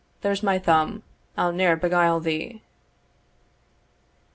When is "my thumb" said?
0.41-1.03